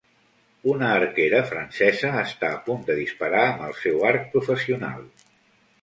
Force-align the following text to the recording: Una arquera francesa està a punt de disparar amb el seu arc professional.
Una 0.71 0.87
arquera 0.93 1.41
francesa 1.51 2.11
està 2.23 2.51
a 2.55 2.59
punt 2.71 2.83
de 2.91 2.97
disparar 3.03 3.47
amb 3.53 3.65
el 3.71 3.79
seu 3.85 4.05
arc 4.15 4.31
professional. 4.37 5.11